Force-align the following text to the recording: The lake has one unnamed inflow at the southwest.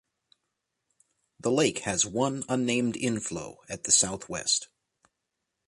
The 1.39 1.51
lake 1.51 1.81
has 1.81 2.07
one 2.07 2.43
unnamed 2.49 2.97
inflow 2.97 3.59
at 3.69 3.83
the 3.83 3.91
southwest. 3.91 4.67